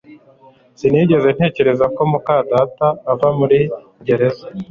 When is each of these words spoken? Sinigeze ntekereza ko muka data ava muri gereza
Sinigeze 0.79 1.27
ntekereza 1.35 1.85
ko 1.95 2.01
muka 2.11 2.35
data 2.51 2.87
ava 3.11 3.27
muri 3.39 3.59
gereza 4.05 4.45